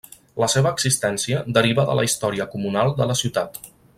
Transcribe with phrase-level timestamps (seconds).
[0.43, 3.63] La seva existència deriva de la història comunal de la ciutat.